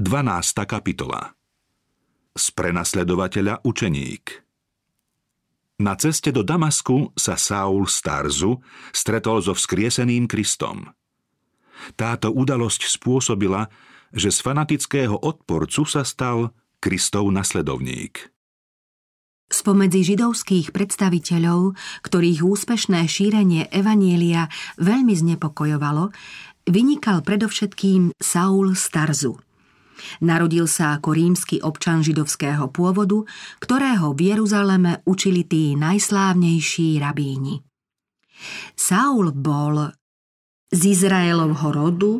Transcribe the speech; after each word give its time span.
12. 0.00 0.64
kapitola 0.64 1.36
Z 2.32 2.56
prenasledovateľa 2.56 3.60
učeník 3.68 4.24
Na 5.84 5.92
ceste 6.00 6.32
do 6.32 6.40
Damasku 6.40 7.12
sa 7.12 7.36
Saul 7.36 7.84
z 7.84 8.00
Tarzu 8.00 8.64
stretol 8.96 9.44
so 9.44 9.52
vzkrieseným 9.52 10.24
Kristom. 10.24 10.88
Táto 12.00 12.32
udalosť 12.32 12.88
spôsobila, 12.88 13.68
že 14.16 14.32
z 14.32 14.40
fanatického 14.40 15.20
odporcu 15.20 15.84
sa 15.84 16.00
stal 16.00 16.56
Kristov 16.80 17.28
nasledovník. 17.28 18.32
Spomedzi 19.52 20.16
židovských 20.16 20.72
predstaviteľov, 20.72 21.76
ktorých 22.00 22.40
úspešné 22.40 23.04
šírenie 23.04 23.68
Evanielia 23.68 24.48
veľmi 24.80 25.12
znepokojovalo, 25.12 26.08
vynikal 26.72 27.20
predovšetkým 27.20 28.16
Saul 28.16 28.72
z 28.72 28.86
Tarzu– 28.96 29.36
Narodil 30.24 30.66
sa 30.66 30.98
ako 30.98 31.14
rímsky 31.14 31.56
občan 31.62 32.04
židovského 32.04 32.68
pôvodu, 32.68 33.24
ktorého 33.62 34.12
v 34.16 34.34
Jeruzaleme 34.34 35.00
učili 35.06 35.46
tí 35.46 35.74
najslávnejší 35.78 37.00
rabíni. 37.00 37.62
Saul 38.76 39.30
bol 39.36 39.92
z 40.70 40.80
Izraelovho 40.96 41.68
rodu, 41.70 42.12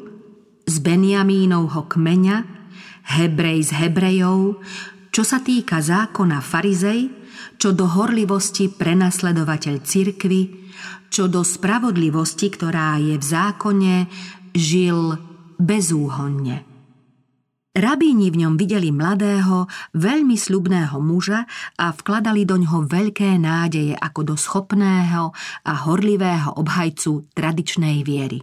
z 0.68 0.76
Benjamínovho 0.82 1.88
kmeňa, 1.88 2.60
Hebrej 3.10 3.66
z 3.66 3.70
Hebrejov, 3.74 4.62
čo 5.10 5.22
sa 5.26 5.42
týka 5.42 5.82
zákona 5.82 6.38
farizej, 6.38 7.10
čo 7.58 7.74
do 7.74 7.88
horlivosti 7.90 8.70
prenasledovateľ 8.70 9.74
cirkvy, 9.82 10.42
čo 11.10 11.26
do 11.26 11.42
spravodlivosti, 11.42 12.46
ktorá 12.54 12.96
je 13.02 13.18
v 13.18 13.24
zákone, 13.24 13.94
žil 14.54 15.18
bezúhonne. 15.58 16.69
Rabíni 17.70 18.34
v 18.34 18.42
ňom 18.42 18.58
videli 18.58 18.90
mladého, 18.90 19.70
veľmi 19.94 20.34
slubného 20.34 20.98
muža 20.98 21.46
a 21.78 21.94
vkladali 21.94 22.42
do 22.42 22.58
ňoho 22.58 22.90
veľké 22.90 23.38
nádeje 23.38 23.94
ako 23.94 24.34
do 24.34 24.34
schopného 24.34 25.30
a 25.62 25.72
horlivého 25.86 26.58
obhajcu 26.58 27.30
tradičnej 27.30 28.02
viery. 28.02 28.42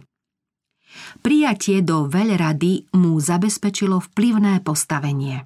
Prijatie 1.20 1.84
do 1.84 2.08
veľrady 2.08 2.88
mu 2.96 3.20
zabezpečilo 3.20 4.00
vplyvné 4.00 4.64
postavenie. 4.64 5.44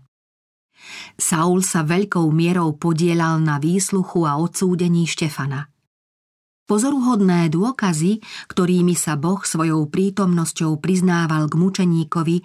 Saul 1.19 1.67
sa 1.67 1.83
veľkou 1.83 2.31
mierou 2.31 2.79
podielal 2.79 3.43
na 3.43 3.59
výsluchu 3.59 4.23
a 4.31 4.39
odsúdení 4.39 5.11
Štefana. 5.11 5.72
Pozoruhodné 6.63 7.51
dôkazy, 7.51 8.23
ktorými 8.47 8.95
sa 8.95 9.19
Boh 9.19 9.43
svojou 9.43 9.91
prítomnosťou 9.91 10.79
priznával 10.79 11.51
k 11.51 11.59
mučeníkovi, 11.59 12.37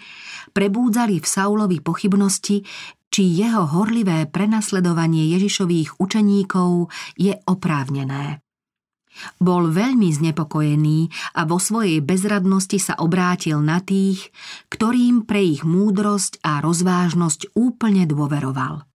prebúdzali 0.57 1.21
v 1.21 1.27
Saulovi 1.27 1.77
pochybnosti, 1.85 2.65
či 3.13 3.23
jeho 3.23 3.69
horlivé 3.69 4.25
prenasledovanie 4.25 5.29
Ježišových 5.37 6.01
učeníkov 6.01 6.89
je 7.15 7.37
oprávnené. 7.45 8.41
Bol 9.37 9.69
veľmi 9.73 10.09
znepokojený 10.13 11.09
a 11.37 11.45
vo 11.45 11.57
svojej 11.57 12.01
bezradnosti 12.01 12.77
sa 12.77 12.93
obrátil 13.01 13.61
na 13.61 13.81
tých, 13.81 14.29
ktorým 14.69 15.25
pre 15.25 15.41
ich 15.41 15.61
múdrosť 15.65 16.41
a 16.45 16.61
rozvážnosť 16.61 17.53
úplne 17.57 18.05
dôveroval. 18.05 18.86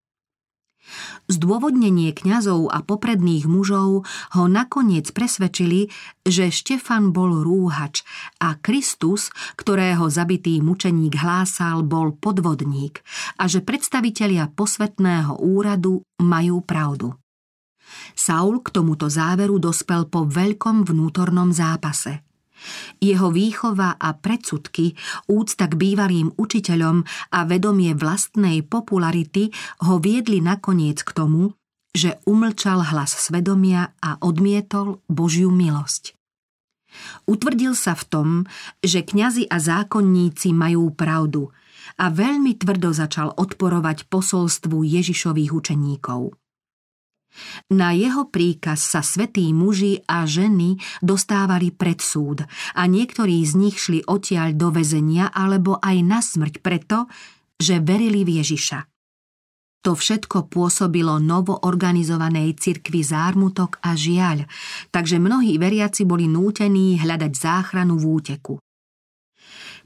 Zdôvodnenie 1.30 2.12
kňazov 2.12 2.68
a 2.72 2.82
popredných 2.82 3.46
mužov 3.46 4.04
ho 4.06 4.44
nakoniec 4.50 5.08
presvedčili, 5.14 5.88
že 6.26 6.50
Štefan 6.50 7.14
bol 7.14 7.40
rúhač 7.40 8.04
a 8.42 8.58
Kristus, 8.58 9.30
ktorého 9.54 10.08
zabitý 10.08 10.58
mučeník 10.60 11.18
hlásal, 11.18 11.86
bol 11.86 12.16
podvodník 12.16 13.00
a 13.38 13.46
že 13.46 13.62
predstavitelia 13.62 14.50
posvetného 14.52 15.40
úradu 15.40 16.02
majú 16.20 16.64
pravdu. 16.64 17.14
Saul 18.16 18.64
k 18.64 18.72
tomuto 18.72 19.12
záveru 19.12 19.60
dospel 19.60 20.08
po 20.08 20.24
veľkom 20.24 20.88
vnútornom 20.88 21.52
zápase– 21.52 22.20
jeho 23.02 23.28
výchova 23.30 23.98
a 23.98 24.14
predsudky, 24.14 24.94
úcta 25.28 25.66
k 25.66 25.74
bývalým 25.74 26.34
učiteľom 26.36 27.04
a 27.34 27.38
vedomie 27.44 27.92
vlastnej 27.96 28.62
popularity 28.62 29.50
ho 29.86 29.98
viedli 29.98 30.38
nakoniec 30.38 31.02
k 31.02 31.10
tomu, 31.12 31.54
že 31.92 32.18
umlčal 32.24 32.80
hlas 32.94 33.12
svedomia 33.12 33.92
a 34.00 34.16
odmietol 34.24 35.04
Božiu 35.12 35.52
milosť. 35.52 36.16
Utvrdil 37.24 37.72
sa 37.72 37.96
v 37.96 38.04
tom, 38.04 38.28
že 38.84 39.00
kňazi 39.04 39.48
a 39.48 39.56
zákonníci 39.56 40.52
majú 40.52 40.92
pravdu 40.92 41.48
a 41.96 42.08
veľmi 42.08 42.56
tvrdo 42.56 42.92
začal 42.92 43.32
odporovať 43.36 44.08
posolstvu 44.08 44.84
Ježišových 44.84 45.52
učeníkov. 45.52 46.36
Na 47.72 47.96
jeho 47.96 48.28
príkaz 48.28 48.84
sa 48.84 49.00
svetí 49.00 49.48
muži 49.56 50.04
a 50.04 50.28
ženy 50.28 50.76
dostávali 51.00 51.72
pred 51.72 51.98
súd 51.98 52.44
a 52.76 52.82
niektorí 52.84 53.40
z 53.44 53.52
nich 53.56 53.76
šli 53.80 54.04
odtiaľ 54.04 54.52
do 54.52 54.68
väzenia 54.68 55.32
alebo 55.32 55.80
aj 55.80 55.96
na 56.04 56.20
smrť 56.20 56.54
preto, 56.60 57.08
že 57.56 57.80
verili 57.80 58.22
v 58.26 58.44
Ježiša. 58.44 58.92
To 59.82 59.98
všetko 59.98 60.46
pôsobilo 60.46 61.18
novoorganizovanej 61.18 62.54
cirkvi 62.54 63.02
zármutok 63.02 63.82
a 63.82 63.98
žiaľ, 63.98 64.46
takže 64.94 65.18
mnohí 65.18 65.58
veriaci 65.58 66.06
boli 66.06 66.30
nútení 66.30 67.02
hľadať 67.02 67.32
záchranu 67.34 67.98
v 67.98 68.04
úteku. 68.06 68.54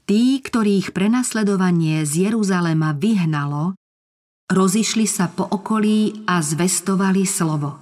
Tí, 0.05 0.37
ktorých 0.39 0.93
prenasledovanie 0.93 2.05
z 2.05 2.29
Jeruzalema 2.29 2.93
vyhnalo, 2.93 3.73
Rozišli 4.47 5.03
sa 5.03 5.27
po 5.27 5.43
okolí 5.43 6.23
a 6.23 6.39
zvestovali 6.39 7.27
slovo. 7.27 7.75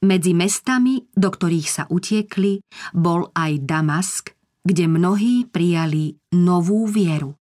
Medzi 0.00 0.32
mestami, 0.32 1.04
do 1.12 1.28
ktorých 1.28 1.68
sa 1.68 1.84
utiekli, 1.84 2.64
bol 2.96 3.28
aj 3.36 3.68
Damask, 3.68 4.32
kde 4.64 4.88
mnohí 4.88 5.44
prijali 5.44 6.16
novú 6.32 6.88
vieru. 6.88 7.36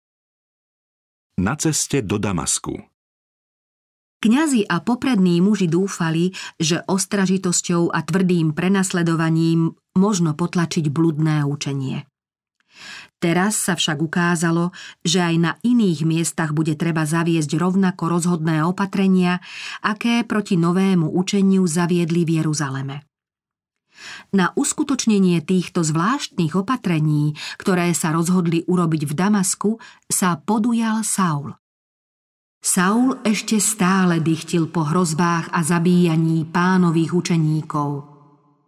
Na 1.37 1.61
ceste 1.61 2.01
do 2.01 2.17
Damasku 2.17 2.81
Kňazi 4.25 4.65
a 4.65 4.81
poprední 4.81 5.45
muži 5.45 5.69
dúfali, 5.69 6.33
že 6.57 6.81
ostražitosťou 6.89 7.93
a 7.93 8.01
tvrdým 8.01 8.57
prenasledovaním 8.57 9.77
možno 9.93 10.33
potlačiť 10.33 10.89
bludné 10.89 11.45
učenie. 11.45 12.09
Teraz 13.17 13.57
sa 13.57 13.73
však 13.73 14.05
ukázalo, 14.05 14.77
že 15.01 15.25
aj 15.25 15.35
na 15.41 15.53
iných 15.65 16.05
miestach 16.05 16.53
bude 16.53 16.77
treba 16.77 17.09
zaviesť 17.09 17.57
rovnako 17.57 18.13
rozhodné 18.13 18.61
opatrenia, 18.61 19.41
aké 19.81 20.21
proti 20.29 20.61
novému 20.61 21.09
učeniu 21.17 21.65
zaviedli 21.65 22.29
v 22.29 22.45
Jeruzaleme. 22.45 23.09
Na 24.37 24.53
uskutočnenie 24.53 25.41
týchto 25.41 25.81
zvláštnych 25.81 26.53
opatrení, 26.53 27.33
ktoré 27.57 27.97
sa 27.97 28.13
rozhodli 28.13 28.69
urobiť 28.69 29.09
v 29.09 29.13
Damasku, 29.17 29.81
sa 30.13 30.37
podujal 30.37 31.01
Saul. 31.01 31.57
Saul 32.61 33.17
ešte 33.25 33.57
stále 33.57 34.21
dychtil 34.21 34.69
po 34.69 34.85
hrozbách 34.85 35.49
a 35.57 35.65
zabíjaní 35.65 36.45
pánových 36.45 37.17
učeníkov. 37.17 38.05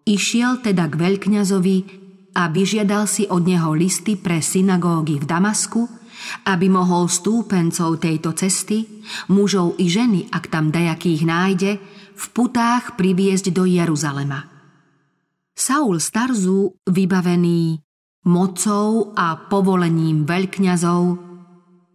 Išiel 0.09 0.65
teda 0.65 0.89
k 0.89 0.95
veľkňazovi 0.97 2.08
a 2.35 2.53
vyžiadal 2.53 3.09
si 3.09 3.25
od 3.29 3.45
neho 3.45 3.73
listy 3.73 4.17
pre 4.19 4.41
synagógy 4.45 5.21
v 5.21 5.27
Damasku, 5.27 5.89
aby 6.45 6.67
mohol 6.69 7.07
stúpencov 7.07 8.03
tejto 8.03 8.35
cesty, 8.35 8.85
mužov 9.33 9.79
i 9.79 9.87
ženy, 9.89 10.29
ak 10.29 10.51
tam 10.51 10.69
dajakých 10.69 11.23
nájde, 11.25 11.73
v 12.19 12.25
putách 12.35 12.99
priviesť 12.99 13.55
do 13.55 13.63
Jeruzalema. 13.63 14.43
Saul 15.55 15.99
Starzu, 16.03 16.75
vybavený 16.87 17.79
mocou 18.27 19.15
a 19.15 19.39
povolením 19.39 20.27
veľkňazov, 20.27 21.03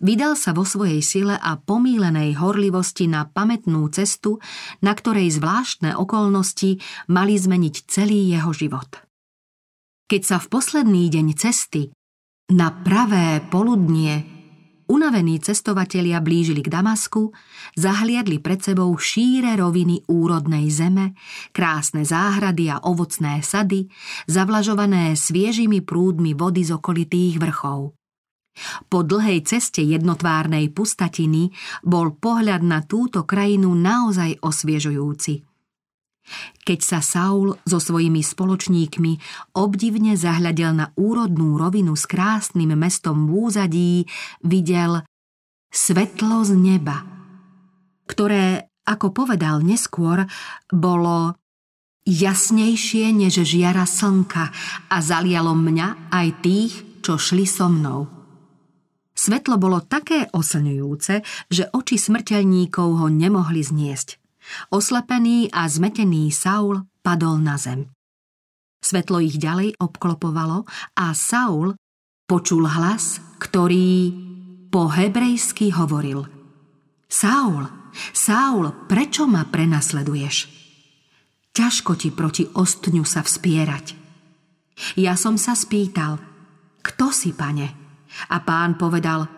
vydal 0.04 0.36
sa 0.36 0.52
vo 0.52 0.68
svojej 0.68 1.00
sile 1.00 1.36
a 1.36 1.56
pomílenej 1.60 2.40
horlivosti 2.40 3.08
na 3.08 3.28
pamätnú 3.28 3.88
cestu, 3.92 4.40
na 4.84 4.92
ktorej 4.96 5.32
zvláštne 5.32 5.96
okolnosti 5.96 6.80
mali 7.12 7.40
zmeniť 7.40 7.76
celý 7.88 8.36
jeho 8.36 8.52
život. 8.52 9.13
Keď 10.04 10.22
sa 10.22 10.38
v 10.38 10.48
posledný 10.52 11.08
deň 11.08 11.28
cesty, 11.40 11.88
na 12.52 12.76
pravé 12.76 13.40
poludnie, 13.48 14.28
unavení 14.92 15.40
cestovatelia 15.40 16.20
blížili 16.20 16.60
k 16.60 16.70
Damasku, 16.76 17.32
zahliadli 17.80 18.44
pred 18.44 18.60
sebou 18.60 18.92
šíre 19.00 19.56
roviny 19.56 20.04
úrodnej 20.12 20.68
zeme, 20.68 21.16
krásne 21.56 22.04
záhrady 22.04 22.68
a 22.68 22.84
ovocné 22.84 23.40
sady, 23.40 23.88
zavlažované 24.28 25.16
sviežimi 25.16 25.80
prúdmi 25.80 26.36
vody 26.36 26.68
z 26.68 26.76
okolitých 26.76 27.40
vrchov. 27.40 27.96
Po 28.92 29.00
dlhej 29.02 29.50
ceste 29.50 29.82
jednotvárnej 29.82 30.70
pustatiny 30.76 31.50
bol 31.82 32.14
pohľad 32.14 32.62
na 32.62 32.84
túto 32.86 33.24
krajinu 33.24 33.72
naozaj 33.74 34.44
osviežujúci– 34.44 35.34
keď 36.64 36.80
sa 36.80 37.00
Saul 37.04 37.60
so 37.68 37.78
svojimi 37.78 38.24
spoločníkmi 38.24 39.20
obdivne 39.60 40.16
zahľadel 40.16 40.72
na 40.74 40.88
úrodnú 40.96 41.60
rovinu 41.60 41.94
s 42.00 42.08
krásnym 42.08 42.74
mestom 42.80 43.28
v 43.28 43.32
úzadí, 43.50 43.94
videl 44.42 45.04
svetlo 45.74 46.48
z 46.48 46.56
neba, 46.56 47.04
ktoré, 48.08 48.72
ako 48.88 49.12
povedal 49.12 49.66
neskôr, 49.66 50.24
bolo 50.72 51.36
jasnejšie 52.04 53.16
než 53.16 53.44
žiara 53.44 53.88
slnka 53.88 54.52
a 54.92 54.98
zalialo 55.00 55.56
mňa 55.56 56.12
aj 56.12 56.28
tých, 56.44 56.74
čo 57.04 57.20
šli 57.20 57.48
so 57.48 57.68
mnou. 57.68 58.08
Svetlo 59.14 59.62
bolo 59.62 59.80
také 59.86 60.26
oslňujúce, 60.34 61.14
že 61.48 61.70
oči 61.70 62.02
smrteľníkov 62.02 62.88
ho 62.98 63.08
nemohli 63.14 63.62
zniesť. 63.62 64.23
Oslepený 64.72 65.52
a 65.52 65.68
zmetený 65.68 66.32
Saul 66.32 66.84
padol 67.04 67.40
na 67.40 67.56
zem. 67.60 67.90
Svetlo 68.84 69.24
ich 69.24 69.40
ďalej 69.40 69.80
obklopovalo 69.80 70.68
a 71.00 71.16
Saul 71.16 71.76
počul 72.28 72.68
hlas, 72.68 73.24
ktorý 73.40 74.12
po 74.68 74.92
hebrejsky 74.92 75.72
hovoril 75.72 76.28
Saul, 77.08 77.70
Saul, 78.12 78.90
prečo 78.90 79.30
ma 79.30 79.46
prenasleduješ? 79.46 80.50
Ťažko 81.54 81.94
ti 81.94 82.10
proti 82.10 82.44
ostňu 82.50 83.06
sa 83.06 83.22
vspierať. 83.22 83.94
Ja 84.98 85.14
som 85.14 85.38
sa 85.38 85.54
spýtal, 85.54 86.18
kto 86.82 87.14
si, 87.14 87.30
pane? 87.38 87.70
A 88.34 88.42
pán 88.42 88.82
povedal, 88.82 89.30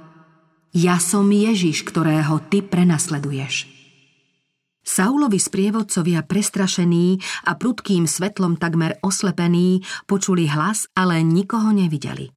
ja 0.72 0.96
som 1.04 1.28
Ježiš, 1.28 1.84
ktorého 1.84 2.40
ty 2.48 2.64
prenasleduješ. 2.64 3.75
Saulovi 4.86 5.42
sprievodcovia 5.42 6.22
prestrašení 6.22 7.18
a 7.50 7.58
prudkým 7.58 8.06
svetlom 8.06 8.62
takmer 8.62 9.02
oslepení 9.02 9.82
počuli 10.06 10.46
hlas, 10.46 10.86
ale 10.94 11.26
nikoho 11.26 11.74
nevideli. 11.74 12.30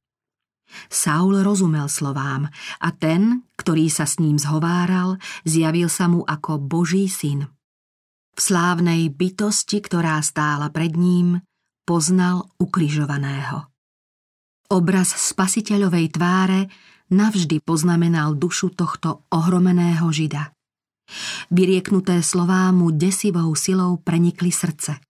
Saul 0.89 1.45
rozumel 1.45 1.85
slovám 1.89 2.49
a 2.81 2.89
ten, 2.93 3.45
ktorý 3.53 3.89
sa 3.89 4.09
s 4.09 4.17
ním 4.17 4.41
zhováral, 4.41 5.21
zjavil 5.45 5.89
sa 5.89 6.09
mu 6.09 6.25
ako 6.25 6.57
Boží 6.61 7.05
syn. 7.09 7.45
V 8.33 8.39
slávnej 8.39 9.13
bytosti, 9.13 9.81
ktorá 9.81 10.21
stála 10.25 10.73
pred 10.73 10.93
ním, 10.97 11.41
poznal 11.85 12.49
ukrižovaného. 12.61 13.65
Obraz 14.69 15.09
spasiteľovej 15.17 16.13
tváre 16.13 16.69
navždy 17.09 17.61
poznamenal 17.65 18.37
dušu 18.37 18.69
tohto 18.77 19.25
ohromeného 19.33 20.05
žida. 20.13 20.53
Vyrieknuté 21.49 22.21
slová 22.21 22.69
mu 22.69 22.93
desivou 22.93 23.53
silou 23.57 23.97
prenikli 23.97 24.53
srdce. 24.53 25.01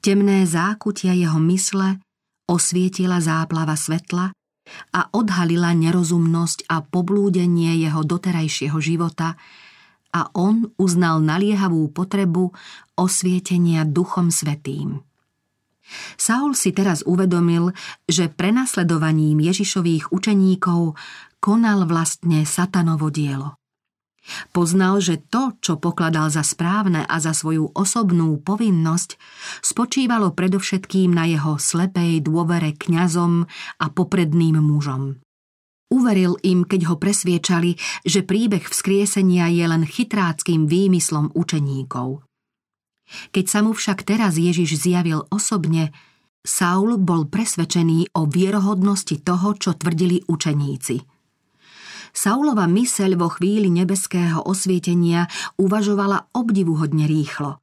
Temné 0.00 0.48
zákutia 0.48 1.14
jeho 1.14 1.38
mysle 1.38 2.00
osvietila 2.50 3.22
záplava 3.22 3.78
svetla 3.78 4.34
a 4.94 5.00
odhalila 5.14 5.70
nerozumnosť 5.74 6.66
a 6.66 6.82
poblúdenie 6.82 7.78
jeho 7.78 8.02
doterajšieho 8.02 8.78
života 8.82 9.38
a 10.10 10.26
on 10.34 10.66
uznal 10.74 11.22
naliehavú 11.22 11.86
potrebu 11.94 12.50
osvietenia 12.98 13.86
Duchom 13.86 14.34
Svetým. 14.34 15.06
Saul 16.14 16.54
si 16.54 16.70
teraz 16.70 17.02
uvedomil, 17.02 17.74
že 18.06 18.30
prenasledovaním 18.30 19.42
Ježišových 19.42 20.14
učeníkov 20.14 20.94
konal 21.42 21.86
vlastne 21.86 22.46
satanovo 22.46 23.10
dielo. 23.10 23.59
Poznal, 24.52 25.00
že 25.00 25.16
to, 25.16 25.56
čo 25.64 25.80
pokladal 25.80 26.28
za 26.28 26.44
správne 26.44 27.08
a 27.08 27.16
za 27.18 27.32
svoju 27.32 27.72
osobnú 27.72 28.36
povinnosť, 28.44 29.16
spočívalo 29.64 30.36
predovšetkým 30.36 31.10
na 31.10 31.24
jeho 31.24 31.56
slepej 31.56 32.20
dôvere 32.20 32.76
kňazom 32.76 33.48
a 33.80 33.86
popredným 33.88 34.60
mužom. 34.60 35.18
Uveril 35.90 36.38
im, 36.46 36.62
keď 36.62 36.86
ho 36.86 36.96
presviečali, 37.02 37.74
že 38.06 38.22
príbeh 38.22 38.62
vzkriesenia 38.62 39.50
je 39.50 39.64
len 39.66 39.82
chytráckým 39.82 40.70
výmyslom 40.70 41.34
učeníkov. 41.34 42.22
Keď 43.34 43.44
sa 43.50 43.66
mu 43.66 43.74
však 43.74 44.06
teraz 44.06 44.38
Ježiš 44.38 44.86
zjavil 44.86 45.26
osobne, 45.34 45.90
Saul 46.46 46.94
bol 47.02 47.26
presvedčený 47.26 48.14
o 48.14 48.30
vierohodnosti 48.30 49.18
toho, 49.26 49.58
čo 49.58 49.74
tvrdili 49.74 50.22
učeníci– 50.30 51.02
Saulova 52.10 52.66
myseľ 52.66 53.10
vo 53.16 53.28
chvíli 53.30 53.70
nebeského 53.70 54.42
osvietenia 54.44 55.30
uvažovala 55.56 56.30
obdivuhodne 56.34 57.06
rýchlo. 57.06 57.62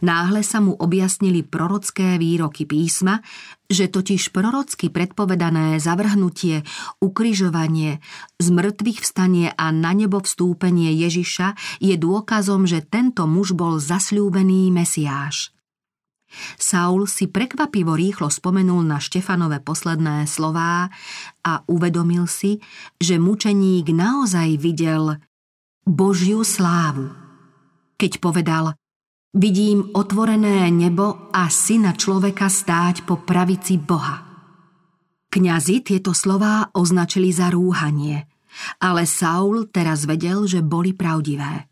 Náhle 0.00 0.40
sa 0.40 0.64
mu 0.64 0.72
objasnili 0.72 1.44
prorocké 1.44 2.16
výroky 2.16 2.64
písma, 2.64 3.20
že 3.68 3.88
totiž 3.88 4.32
prorocky 4.32 4.88
predpovedané 4.88 5.76
zavrhnutie, 5.80 6.64
ukryžovanie, 7.00 8.00
zmrtvých 8.40 9.00
vstanie 9.04 9.48
a 9.52 9.72
na 9.72 9.92
nebo 9.92 10.20
vstúpenie 10.20 10.92
Ježiša 10.96 11.80
je 11.80 11.94
dôkazom, 12.00 12.64
že 12.64 12.84
tento 12.84 13.28
muž 13.28 13.52
bol 13.52 13.80
zasľúbený 13.80 14.72
Mesiáš. 14.72 15.53
Saul 16.58 17.06
si 17.06 17.30
prekvapivo 17.30 17.94
rýchlo 17.94 18.30
spomenul 18.30 18.82
na 18.86 18.98
Štefanové 18.98 19.62
posledné 19.62 20.26
slová 20.26 20.90
a 21.42 21.52
uvedomil 21.70 22.26
si, 22.26 22.58
že 22.98 23.18
mučeník 23.18 23.90
naozaj 23.90 24.58
videl 24.58 25.18
Božiu 25.84 26.42
slávu. 26.42 27.12
Keď 27.94 28.12
povedal 28.18 28.74
Vidím 29.34 29.90
otvorené 29.98 30.70
nebo 30.70 31.26
a 31.34 31.50
syna 31.50 31.98
človeka 31.98 32.46
stáť 32.46 33.02
po 33.02 33.18
pravici 33.18 33.82
Boha. 33.82 34.22
Kňazi 35.26 35.82
tieto 35.82 36.14
slová 36.14 36.70
označili 36.70 37.34
za 37.34 37.50
rúhanie, 37.50 38.30
ale 38.78 39.02
Saul 39.10 39.66
teraz 39.74 40.06
vedel, 40.06 40.46
že 40.46 40.62
boli 40.62 40.94
pravdivé. 40.94 41.66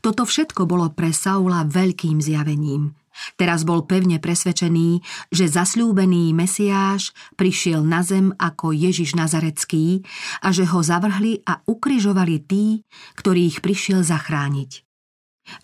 Toto 0.00 0.24
všetko 0.24 0.64
bolo 0.64 0.88
pre 0.96 1.12
Saula 1.12 1.68
veľkým 1.68 2.24
zjavením– 2.24 2.96
Teraz 3.36 3.62
bol 3.62 3.84
pevne 3.84 4.18
presvedčený, 4.18 5.00
že 5.28 5.46
zasľúbený 5.48 6.32
Mesiáš 6.32 7.12
prišiel 7.36 7.84
na 7.84 8.00
zem 8.00 8.32
ako 8.36 8.72
Ježiš 8.72 9.14
Nazarecký 9.14 10.04
a 10.40 10.50
že 10.50 10.68
ho 10.68 10.80
zavrhli 10.80 11.44
a 11.44 11.60
ukrižovali 11.64 12.36
tí, 12.44 12.82
ktorých 13.18 13.60
prišiel 13.60 14.00
zachrániť. 14.02 14.84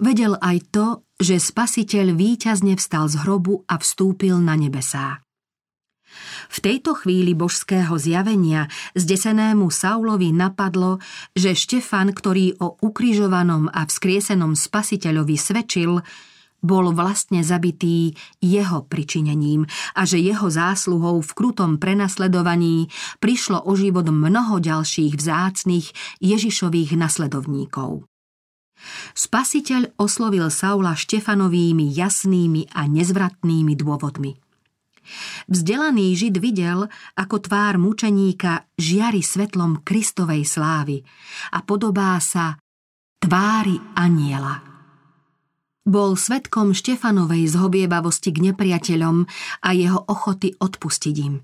Vedel 0.03 0.35
aj 0.43 0.59
to, 0.75 0.87
že 1.19 1.39
spasiteľ 1.39 2.15
víťazne 2.15 2.75
vstal 2.75 3.07
z 3.07 3.23
hrobu 3.23 3.63
a 3.71 3.79
vstúpil 3.79 4.39
na 4.39 4.59
nebesá. 4.59 5.23
V 6.49 6.59
tejto 6.65 6.97
chvíli 6.97 7.37
božského 7.37 7.93
zjavenia 8.01 8.67
zdesenému 8.97 9.69
Saulovi 9.69 10.33
napadlo, 10.33 10.97
že 11.37 11.53
Štefan, 11.53 12.17
ktorý 12.17 12.57
o 12.65 12.81
ukrižovanom 12.81 13.69
a 13.69 13.85
vzkriesenom 13.85 14.57
spasiteľovi 14.57 15.37
svedčil, 15.37 16.01
bol 16.59 16.91
vlastne 16.91 17.47
zabitý 17.47 18.19
jeho 18.43 18.83
pričinením 18.87 19.67
a 19.95 20.03
že 20.03 20.19
jeho 20.19 20.51
zásluhou 20.51 21.23
v 21.23 21.31
krutom 21.35 21.79
prenasledovaní 21.79 22.91
prišlo 23.23 23.63
o 23.67 23.73
život 23.79 24.11
mnoho 24.11 24.59
ďalších 24.59 25.15
vzácných 25.15 25.87
Ježišových 26.19 26.99
nasledovníkov. 26.99 28.07
Spasiteľ 29.15 29.99
oslovil 29.99 30.47
Saula 30.55 30.95
Štefanovými 30.95 31.91
jasnými 31.91 32.71
a 32.75 32.87
nezvratnými 32.87 33.75
dôvodmi. 33.75 34.39
Vzdelaný 35.49 36.13
Žid 36.15 36.37
videl, 36.39 36.85
ako 37.17 37.37
tvár 37.41 37.81
mučeníka 37.81 38.69
žiari 38.77 39.25
svetlom 39.25 39.81
Kristovej 39.81 40.45
slávy 40.45 41.01
a 41.57 41.65
podobá 41.65 42.21
sa 42.21 42.61
tvári 43.19 43.81
aniela. 43.97 44.68
Bol 45.89 46.21
svetkom 46.21 46.77
Štefanovej 46.77 47.49
zhobievavosti 47.49 48.29
k 48.29 48.53
nepriateľom 48.53 49.25
a 49.65 49.69
jeho 49.73 50.05
ochoty 50.05 50.53
odpustiť 50.61 51.17
im. 51.25 51.41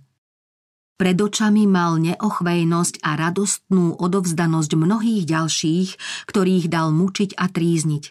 Pred 1.01 1.17
očami 1.17 1.65
mal 1.65 1.97
neochvejnosť 1.97 3.01
a 3.01 3.17
radostnú 3.17 3.97
odovzdanosť 3.97 4.71
mnohých 4.77 5.25
ďalších, 5.25 5.89
ktorých 6.29 6.69
dal 6.69 6.93
mučiť 6.93 7.41
a 7.41 7.49
trízniť. 7.49 8.05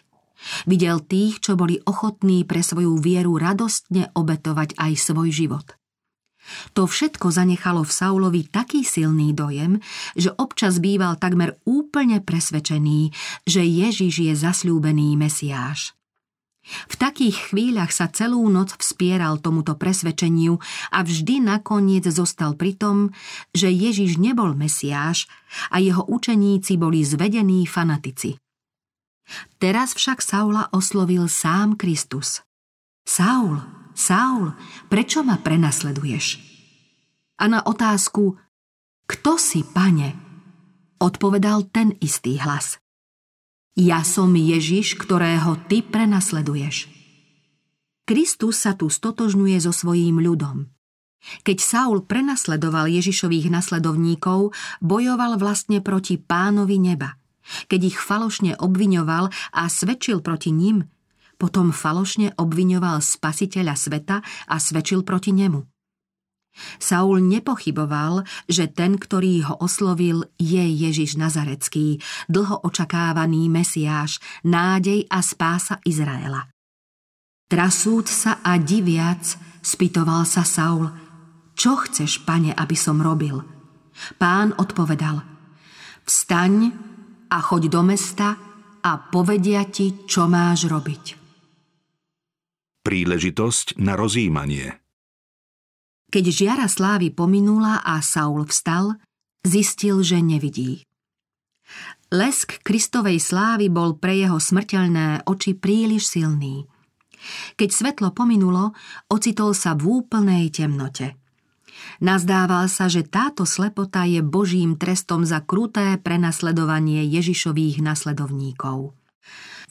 Videl 0.66 1.00
tých, 1.06 1.38
čo 1.38 1.54
boli 1.54 1.78
ochotní 1.86 2.42
pre 2.42 2.66
svoju 2.66 2.98
vieru 2.98 3.38
radostne 3.38 4.10
obetovať 4.18 4.74
aj 4.74 4.92
svoj 4.98 5.30
život. 5.30 5.78
To 6.74 6.90
všetko 6.90 7.30
zanechalo 7.30 7.86
v 7.86 7.94
Saulovi 7.94 8.42
taký 8.50 8.82
silný 8.82 9.32
dojem, 9.32 9.78
že 10.18 10.34
občas 10.34 10.82
býval 10.82 11.14
takmer 11.16 11.56
úplne 11.62 12.20
presvedčený, 12.20 13.14
že 13.46 13.62
Ježiš 13.64 14.14
je 14.18 14.34
zasľúbený 14.34 15.14
Mesiáš. 15.14 15.94
V 16.64 16.94
takých 16.96 17.52
chvíľach 17.52 17.92
sa 17.92 18.08
celú 18.08 18.40
noc 18.48 18.72
vspieral 18.80 19.36
tomuto 19.40 19.76
presvedčeniu 19.76 20.56
a 20.88 21.04
vždy 21.04 21.44
nakoniec 21.44 22.08
zostal 22.08 22.56
pri 22.56 22.72
tom, 22.76 22.96
že 23.52 23.68
Ježiš 23.68 24.16
nebol 24.16 24.56
Mesiáš 24.56 25.28
a 25.68 25.80
jeho 25.80 26.00
učeníci 26.08 26.80
boli 26.80 27.04
zvedení 27.04 27.68
fanatici. 27.68 28.40
Teraz 29.60 29.96
však 29.96 30.20
Saula 30.20 30.68
oslovil 30.72 31.28
sám 31.28 31.76
Kristus. 31.76 32.44
Saul, 33.04 33.60
Saul, 33.92 34.56
prečo 34.88 35.20
ma 35.20 35.40
prenasleduješ? 35.40 36.40
A 37.40 37.44
na 37.48 37.60
otázku, 37.64 38.40
kto 39.04 39.36
si, 39.36 39.60
pane? 39.64 40.24
odpovedal 41.04 41.68
ten 41.68 41.92
istý 42.00 42.40
hlas. 42.40 42.80
Ja 43.74 44.06
som 44.06 44.30
Ježiš, 44.38 44.94
ktorého 44.94 45.58
ty 45.66 45.82
prenasleduješ. 45.82 46.86
Kristus 48.06 48.62
sa 48.62 48.78
tu 48.78 48.86
stotožňuje 48.86 49.58
so 49.58 49.74
svojím 49.74 50.22
ľudom. 50.22 50.70
Keď 51.42 51.58
Saul 51.58 52.06
prenasledoval 52.06 52.86
Ježišových 52.86 53.50
nasledovníkov, 53.50 54.54
bojoval 54.78 55.42
vlastne 55.42 55.82
proti 55.82 56.22
pánovi 56.22 56.78
neba. 56.78 57.18
Keď 57.66 57.80
ich 57.82 57.98
falošne 57.98 58.54
obviňoval 58.62 59.34
a 59.58 59.62
svedčil 59.66 60.22
proti 60.22 60.54
ním, 60.54 60.86
potom 61.34 61.74
falošne 61.74 62.30
obviňoval 62.38 63.02
spasiteľa 63.02 63.74
sveta 63.74 64.22
a 64.22 64.54
svedčil 64.62 65.02
proti 65.02 65.34
nemu. 65.34 65.73
Saul 66.78 67.22
nepochyboval, 67.24 68.26
že 68.46 68.70
ten, 68.70 68.98
ktorý 68.98 69.46
ho 69.50 69.54
oslovil, 69.60 70.26
je 70.38 70.62
Ježiš 70.62 71.18
Nazarecký, 71.18 71.98
dlho 72.30 72.62
očakávaný 72.62 73.50
Mesiáš, 73.50 74.22
nádej 74.46 75.06
a 75.10 75.18
spása 75.22 75.82
Izraela. 75.82 76.50
Trasúc 77.50 78.08
sa 78.08 78.40
a 78.40 78.56
diviac, 78.56 79.22
spýtoval 79.60 80.22
sa 80.24 80.42
Saul– 80.42 80.90
čo 81.54 81.78
chceš, 81.78 82.26
pane, 82.26 82.50
aby 82.50 82.74
som 82.74 82.98
robil? 82.98 83.38
Pán 84.18 84.50
odpovedal, 84.58 85.22
vstaň 86.02 86.74
a 87.30 87.38
choď 87.38 87.70
do 87.70 87.82
mesta 87.86 88.34
a 88.82 88.90
povedia 88.98 89.62
ti, 89.70 90.02
čo 90.04 90.26
máš 90.26 90.66
robiť. 90.66 91.04
Príležitosť 92.84 93.80
na 93.80 93.96
rozjímanie 93.96 94.83
Keď 96.08 96.24
žiara 96.30 96.66
slávy 96.68 97.12
pominula 97.12 97.80
a 97.84 98.00
Saul 98.04 98.48
vstal, 98.48 98.96
zistil, 99.44 100.00
že 100.04 100.20
nevidí. 100.20 100.84
Lesk 102.12 102.60
Kristovej 102.62 103.18
slávy 103.18 103.72
bol 103.72 103.98
pre 103.98 104.14
jeho 104.20 104.38
smrteľné 104.38 105.26
oči 105.26 105.56
príliš 105.56 106.12
silný. 106.14 106.68
Keď 107.56 107.68
svetlo 107.72 108.12
pominulo, 108.12 108.76
ocitol 109.08 109.56
sa 109.56 109.72
v 109.72 110.04
úplnej 110.04 110.52
temnote– 110.52 111.14
Nazdával 112.02 112.66
sa, 112.66 112.90
že 112.90 113.06
táto 113.06 113.46
slepota 113.46 114.02
je 114.06 114.22
božím 114.24 114.74
trestom 114.74 115.22
za 115.22 115.42
kruté 115.42 115.98
prenasledovanie 116.00 117.06
Ježišových 117.06 117.82
nasledovníkov. 117.82 118.96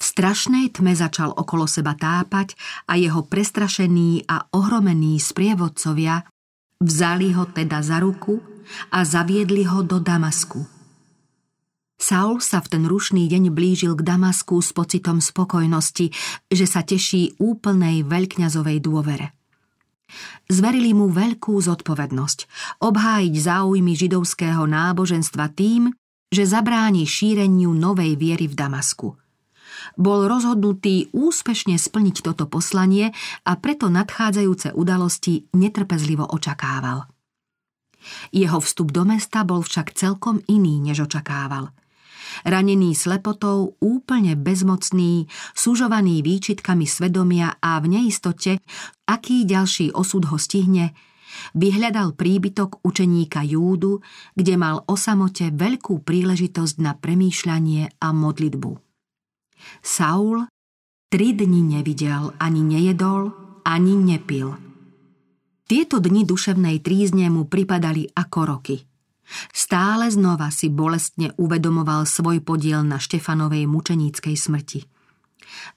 V 0.03 0.11
strašnej 0.11 0.67
tme 0.75 0.99
začal 0.99 1.31
okolo 1.31 1.63
seba 1.63 1.95
tápať 1.95 2.59
a 2.91 2.99
jeho 2.99 3.23
prestrašení 3.23 4.27
a 4.27 4.51
ohromení 4.51 5.15
sprievodcovia 5.15 6.27
vzali 6.83 7.31
ho 7.31 7.47
teda 7.47 7.79
za 7.79 8.03
ruku 8.03 8.43
a 8.91 9.07
zaviedli 9.07 9.63
ho 9.63 9.79
do 9.79 10.03
Damasku. 10.03 10.59
Saul 11.95 12.43
sa 12.43 12.59
v 12.59 12.67
ten 12.67 12.83
rušný 12.83 13.31
deň 13.31 13.55
blížil 13.55 13.95
k 13.95 14.03
Damasku 14.03 14.59
s 14.59 14.75
pocitom 14.75 15.23
spokojnosti, 15.23 16.11
že 16.51 16.65
sa 16.67 16.83
teší 16.83 17.39
úplnej 17.39 18.03
veľkňazovej 18.03 18.83
dôvere. 18.83 19.31
Zverili 20.51 20.91
mu 20.91 21.07
veľkú 21.15 21.55
zodpovednosť 21.63 22.39
obhájiť 22.83 23.33
záujmy 23.39 23.95
židovského 23.95 24.67
náboženstva 24.67 25.47
tým, 25.55 25.95
že 26.27 26.43
zabráni 26.43 27.07
šíreniu 27.07 27.71
novej 27.71 28.19
viery 28.19 28.51
v 28.51 28.59
Damasku. 28.59 29.22
Bol 29.95 30.25
rozhodnutý 30.29 31.09
úspešne 31.11 31.79
splniť 31.79 32.25
toto 32.25 32.45
poslanie 32.47 33.11
a 33.47 33.51
preto 33.57 33.87
nadchádzajúce 33.89 34.75
udalosti 34.75 35.47
netrpezlivo 35.53 36.27
očakával. 36.27 37.07
Jeho 38.35 38.59
vstup 38.59 38.91
do 38.91 39.07
mesta 39.07 39.47
bol 39.47 39.63
však 39.63 39.95
celkom 39.95 40.43
iný, 40.51 40.83
než 40.83 41.07
očakával– 41.07 41.71
ranený 42.41 42.97
slepotou, 42.97 43.77
úplne 43.77 44.33
bezmocný, 44.33 45.29
sužovaný 45.53 46.25
výčitkami 46.25 46.89
svedomia 46.89 47.61
a 47.61 47.77
v 47.77 47.99
neistote, 47.99 48.57
aký 49.05 49.45
ďalší 49.45 49.93
osud 49.93 50.25
ho 50.33 50.37
stihne, 50.41 50.97
vyhľadal 51.53 52.17
príbytok 52.17 52.81
učeníka 52.81 53.45
Júdu, 53.45 54.01
kde 54.33 54.53
mal 54.57 54.81
o 54.85 54.95
samote 54.97 55.53
veľkú 55.53 56.01
príležitosť 56.01 56.75
na 56.81 56.93
premýšľanie 56.97 57.97
a 58.01 58.07
modlitbu. 58.13 58.82
Saul 59.83 60.47
tri 61.11 61.33
dni 61.33 61.77
nevidel, 61.77 62.33
ani 62.41 62.61
nejedol, 62.65 63.29
ani 63.63 63.93
nepil. 63.95 64.55
Tieto 65.63 66.01
dni 66.01 66.25
duševnej 66.25 66.81
trízne 66.81 67.29
mu 67.29 67.45
pripadali 67.45 68.09
ako 68.13 68.39
roky– 68.45 68.77
Stále 69.53 70.11
znova 70.11 70.51
si 70.51 70.69
bolestne 70.69 71.31
uvedomoval 71.39 72.05
svoj 72.05 72.43
podiel 72.43 72.83
na 72.83 72.99
Štefanovej 72.99 73.65
mučeníckej 73.65 74.35
smrti. 74.35 74.92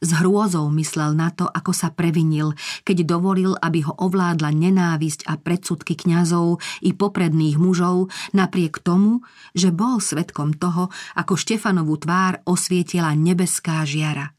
S 0.00 0.10
hrôzou 0.16 0.68
myslel 0.74 1.16
na 1.16 1.32
to, 1.32 1.48
ako 1.48 1.72
sa 1.72 1.92
previnil, 1.92 2.52
keď 2.84 3.06
dovolil, 3.06 3.54
aby 3.58 3.84
ho 3.86 3.94
ovládla 3.96 4.52
nenávisť 4.52 5.26
a 5.26 5.40
predsudky 5.40 5.96
kňazov 5.96 6.60
i 6.84 6.92
popredných 6.92 7.56
mužov, 7.56 8.12
napriek 8.36 8.80
tomu, 8.80 9.24
že 9.56 9.72
bol 9.72 10.02
svetkom 10.02 10.56
toho, 10.56 10.92
ako 11.16 11.34
Štefanovú 11.36 11.96
tvár 12.00 12.42
osvietila 12.44 13.12
nebeská 13.16 13.84
žiara. 13.88 14.36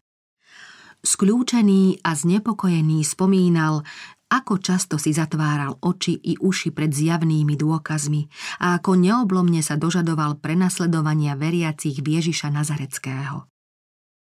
Skľúčený 1.06 2.04
a 2.04 2.12
znepokojený 2.18 3.06
spomínal, 3.06 3.86
ako 4.28 4.60
často 4.60 5.00
si 5.00 5.16
zatváral 5.16 5.80
oči 5.80 6.20
i 6.20 6.36
uši 6.36 6.76
pred 6.76 6.92
zjavnými 6.92 7.56
dôkazmi 7.56 8.28
a 8.60 8.76
ako 8.76 9.00
neoblomne 9.00 9.64
sa 9.64 9.80
dožadoval 9.80 10.44
prenasledovania 10.44 11.40
veriacich 11.40 12.04
Ježiša 12.04 12.52
Nazareckého. 12.52 13.48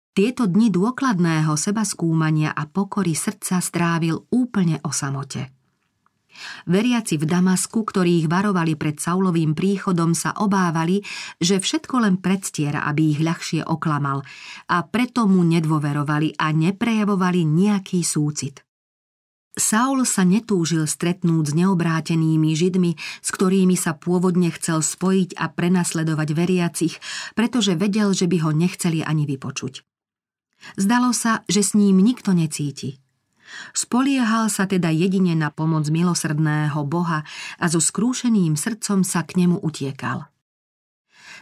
Tieto 0.10 0.50
dni 0.50 0.74
dôkladného 0.74 1.54
seba 1.56 1.86
skúmania 1.86 2.52
a 2.52 2.66
pokory 2.66 3.14
srdca 3.16 3.62
strávil 3.62 4.26
úplne 4.34 4.82
o 4.84 4.92
samote. 4.92 5.54
Veriaci 6.66 7.20
v 7.20 7.26
Damasku, 7.28 7.84
ktorých 7.84 8.32
varovali 8.32 8.80
pred 8.80 8.96
Saulovým 8.96 9.52
príchodom, 9.52 10.16
sa 10.16 10.32
obávali, 10.40 11.04
že 11.40 11.60
všetko 11.60 11.96
len 12.00 12.16
predstiera, 12.22 12.88
aby 12.88 13.16
ich 13.16 13.20
ľahšie 13.20 13.68
oklamal 13.68 14.24
a 14.72 14.78
preto 14.88 15.28
mu 15.28 15.44
nedôverovali 15.44 16.40
a 16.40 16.52
neprejavovali 16.56 17.44
nejaký 17.44 18.00
súcit. 18.06 18.64
Saul 19.60 20.08
sa 20.08 20.24
netúžil 20.24 20.88
stretnúť 20.88 21.52
s 21.52 21.54
neobrátenými 21.58 22.56
židmi, 22.56 22.96
s 22.96 23.30
ktorými 23.36 23.76
sa 23.76 23.92
pôvodne 23.92 24.48
chcel 24.56 24.80
spojiť 24.80 25.36
a 25.36 25.52
prenasledovať 25.52 26.30
veriacich, 26.32 26.96
pretože 27.36 27.76
vedel, 27.76 28.16
že 28.16 28.32
by 28.32 28.38
ho 28.48 28.52
nechceli 28.56 29.04
ani 29.04 29.28
vypočuť. 29.28 29.89
Zdalo 30.76 31.16
sa, 31.16 31.44
že 31.48 31.64
s 31.64 31.76
ním 31.76 32.00
nikto 32.04 32.36
necíti. 32.36 33.00
Spoliehal 33.74 34.48
sa 34.54 34.70
teda 34.70 34.94
jedine 34.94 35.34
na 35.34 35.50
pomoc 35.50 35.90
milosrdného 35.90 36.86
Boha 36.86 37.26
a 37.58 37.66
so 37.66 37.82
skrúšeným 37.82 38.54
srdcom 38.54 39.02
sa 39.02 39.26
k 39.26 39.42
nemu 39.46 39.58
utiekal. 39.66 40.30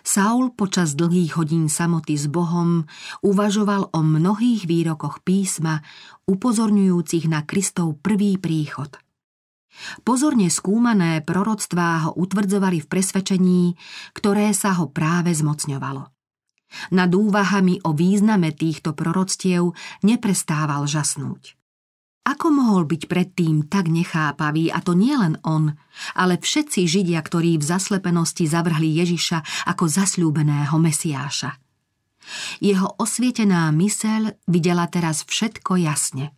Saul 0.08 0.56
počas 0.56 0.96
dlhých 0.96 1.36
hodín 1.36 1.68
samoty 1.68 2.16
s 2.16 2.32
Bohom 2.32 2.88
uvažoval 3.26 3.92
o 3.92 4.00
mnohých 4.00 4.64
výrokoch 4.64 5.20
písma, 5.26 5.84
upozorňujúcich 6.32 7.28
na 7.28 7.44
Kristov 7.44 8.00
prvý 8.00 8.40
príchod. 8.40 8.88
Pozorne 10.02 10.50
skúmané 10.50 11.22
proroctvá 11.22 12.10
ho 12.10 12.12
utvrdzovali 12.18 12.82
v 12.82 12.90
presvedčení, 12.90 13.64
ktoré 14.16 14.56
sa 14.56 14.74
ho 14.80 14.90
práve 14.90 15.36
zmocňovalo. 15.36 16.17
Nad 16.94 17.12
úvahami 17.12 17.82
o 17.84 17.94
význame 17.94 18.54
týchto 18.54 18.94
proroctiev 18.94 19.76
neprestával 20.04 20.86
žasnúť. 20.86 21.58
Ako 22.28 22.52
mohol 22.52 22.84
byť 22.84 23.08
predtým 23.08 23.72
tak 23.72 23.88
nechápavý, 23.88 24.68
a 24.68 24.84
to 24.84 24.92
nie 24.92 25.16
len 25.16 25.40
on, 25.48 25.80
ale 26.12 26.36
všetci 26.36 26.84
Židia, 26.84 27.24
ktorí 27.24 27.56
v 27.56 27.64
zaslepenosti 27.64 28.44
zavrhli 28.52 29.00
Ježiša 29.00 29.68
ako 29.72 29.88
zasľúbeného 29.88 30.76
Mesiáša. 30.76 31.56
Jeho 32.60 33.00
osvietená 33.00 33.72
myseľ 33.72 34.44
videla 34.52 34.92
teraz 34.92 35.24
všetko 35.24 35.80
jasne. 35.80 36.36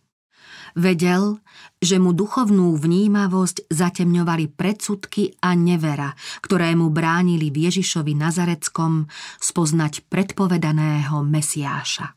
Vedel, 0.76 1.38
že 1.80 1.96
mu 1.98 2.14
duchovnú 2.14 2.76
vnímavosť 2.76 3.70
zatemňovali 3.70 4.52
predsudky 4.54 5.34
a 5.42 5.54
nevera, 5.56 6.14
ktoré 6.42 6.74
mu 6.74 6.92
bránili 6.92 7.48
v 7.50 7.70
Ježišovi 7.70 8.14
Nazareckom 8.14 9.08
spoznať 9.40 10.06
predpovedaného 10.06 11.22
Mesiáša. 11.26 12.14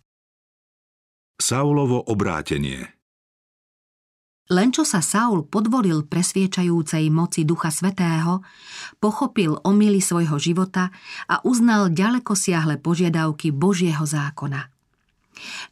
Saulovo 1.39 1.99
obrátenie 1.99 2.93
len 4.51 4.75
čo 4.75 4.83
sa 4.83 4.99
Saul 4.99 5.47
podvolil 5.47 6.03
presviečajúcej 6.03 7.07
moci 7.07 7.47
Ducha 7.47 7.71
Svetého, 7.71 8.43
pochopil 8.99 9.55
omily 9.63 10.03
svojho 10.03 10.35
života 10.35 10.91
a 11.31 11.39
uznal 11.47 11.87
ďaleko 11.95 12.35
siahle 12.35 12.75
požiadavky 12.75 13.55
Božieho 13.55 14.03
zákona. 14.03 14.72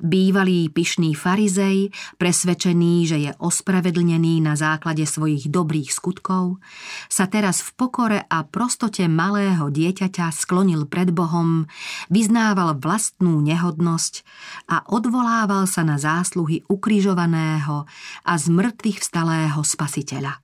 Bývalý 0.01 0.67
pyšný 0.73 1.13
farizej, 1.13 1.93
presvedčený, 2.17 2.93
že 3.05 3.17
je 3.21 3.31
ospravedlnený 3.37 4.41
na 4.43 4.57
základe 4.57 5.05
svojich 5.05 5.47
dobrých 5.47 5.93
skutkov, 5.93 6.59
sa 7.07 7.29
teraz 7.29 7.61
v 7.61 7.69
pokore 7.77 8.19
a 8.25 8.43
prostote 8.43 9.05
malého 9.05 9.69
dieťaťa 9.69 10.33
sklonil 10.33 10.89
pred 10.89 11.13
Bohom, 11.13 11.69
vyznával 12.09 12.81
vlastnú 12.81 13.39
nehodnosť 13.45 14.25
a 14.67 14.83
odvolával 14.89 15.69
sa 15.69 15.85
na 15.85 16.01
zásluhy 16.01 16.65
ukrižovaného 16.65 17.85
a 18.25 18.33
z 18.35 18.45
mŕtvych 18.49 18.99
vstalého 18.99 19.61
spasiteľa. 19.61 20.40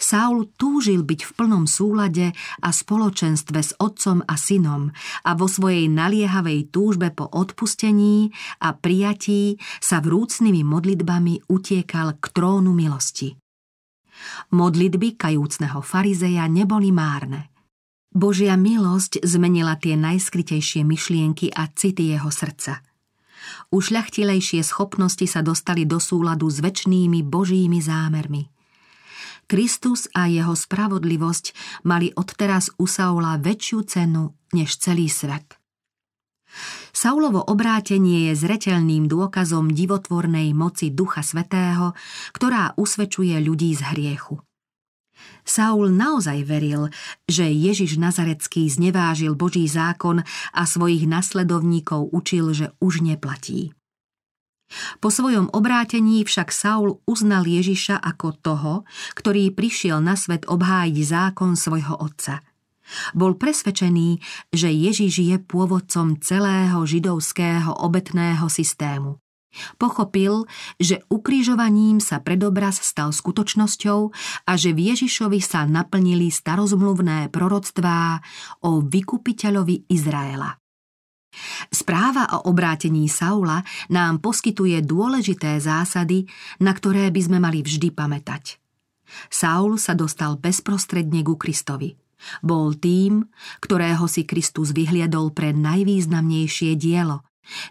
Saul 0.00 0.48
túžil 0.56 1.04
byť 1.04 1.20
v 1.28 1.30
plnom 1.36 1.68
súlade 1.68 2.32
a 2.64 2.68
spoločenstve 2.72 3.60
s 3.60 3.76
otcom 3.76 4.24
a 4.24 4.34
synom 4.40 4.88
a 5.28 5.30
vo 5.36 5.44
svojej 5.44 5.92
naliehavej 5.92 6.72
túžbe 6.72 7.12
po 7.12 7.28
odpustení 7.28 8.32
a 8.64 8.72
prijatí 8.72 9.60
sa 9.78 10.00
vrúcnými 10.00 10.64
modlitbami 10.64 11.52
utiekal 11.52 12.16
k 12.16 12.24
trónu 12.32 12.72
milosti. 12.72 13.36
Modlitby 14.50 15.14
kajúcneho 15.14 15.78
farizeja 15.84 16.48
neboli 16.50 16.90
márne. 16.90 17.52
Božia 18.08 18.56
milosť 18.56 19.20
zmenila 19.22 19.76
tie 19.76 19.94
najskritejšie 19.94 20.82
myšlienky 20.82 21.52
a 21.52 21.68
city 21.70 22.16
jeho 22.16 22.32
srdca. 22.32 22.80
Ušľachtilejšie 23.70 24.64
schopnosti 24.64 25.22
sa 25.28 25.44
dostali 25.44 25.84
do 25.84 26.00
súladu 26.02 26.48
s 26.48 26.58
väčšnými 26.58 27.20
božími 27.22 27.78
zámermi– 27.78 28.42
Kristus 29.48 30.12
a 30.12 30.28
jeho 30.28 30.52
spravodlivosť 30.52 31.56
mali 31.88 32.12
odteraz 32.12 32.68
u 32.76 32.84
Saula 32.84 33.40
väčšiu 33.40 33.78
cenu 33.88 34.36
než 34.52 34.76
celý 34.76 35.08
svet. 35.08 35.56
Saulovo 36.92 37.40
obrátenie 37.44 38.28
je 38.32 38.34
zreteľným 38.36 39.08
dôkazom 39.08 39.72
divotvornej 39.72 40.52
moci 40.52 40.92
Ducha 40.92 41.24
Svetého, 41.24 41.96
ktorá 42.36 42.76
usvedčuje 42.76 43.36
ľudí 43.40 43.72
z 43.72 43.88
hriechu. 43.94 44.40
Saul 45.48 45.96
naozaj 45.96 46.44
veril, 46.44 46.92
že 47.24 47.48
Ježiš 47.48 47.96
Nazarecký 47.96 48.68
znevážil 48.68 49.32
Boží 49.32 49.64
zákon 49.64 50.22
a 50.52 50.62
svojich 50.68 51.08
nasledovníkov 51.08 52.12
učil, 52.12 52.52
že 52.52 52.66
už 52.84 53.00
neplatí. 53.00 53.77
Po 55.00 55.08
svojom 55.08 55.48
obrátení 55.52 56.22
však 56.28 56.52
Saul 56.52 57.00
uznal 57.08 57.48
Ježiša 57.48 57.98
ako 57.98 58.28
toho, 58.38 58.72
ktorý 59.16 59.52
prišiel 59.52 60.04
na 60.04 60.14
svet 60.14 60.44
obhájiť 60.44 60.96
zákon 61.04 61.56
svojho 61.56 61.96
otca. 61.96 62.44
Bol 63.12 63.36
presvedčený, 63.36 64.20
že 64.48 64.72
Ježiš 64.72 65.20
je 65.20 65.36
pôvodcom 65.36 66.16
celého 66.20 66.80
židovského 66.88 67.84
obetného 67.84 68.48
systému. 68.48 69.20
Pochopil, 69.80 70.44
že 70.76 71.02
ukrižovaním 71.08 72.04
sa 72.04 72.20
predobraz 72.20 72.84
stal 72.84 73.10
skutočnosťou 73.16 74.00
a 74.44 74.52
že 74.54 74.76
v 74.76 74.92
Ježišovi 74.92 75.40
sa 75.40 75.64
naplnili 75.64 76.28
starozmluvné 76.28 77.32
proroctvá 77.32 78.20
o 78.64 78.84
vykupiteľovi 78.84 79.88
Izraela. 79.88 80.67
Správa 81.68 82.28
o 82.34 82.48
obrátení 82.48 83.06
Saula 83.06 83.62
nám 83.92 84.18
poskytuje 84.24 84.80
dôležité 84.82 85.60
zásady, 85.60 86.24
na 86.58 86.72
ktoré 86.72 87.12
by 87.12 87.20
sme 87.20 87.38
mali 87.38 87.60
vždy 87.60 87.92
pamätať. 87.92 88.58
Saul 89.28 89.80
sa 89.80 89.96
dostal 89.96 90.36
bezprostredne 90.36 91.24
ku 91.24 91.36
Kristovi. 91.36 91.96
Bol 92.42 92.74
tým, 92.76 93.24
ktorého 93.62 94.04
si 94.10 94.26
Kristus 94.26 94.74
vyhliadol 94.74 95.30
pre 95.30 95.54
najvýznamnejšie 95.54 96.74
dielo. 96.74 97.22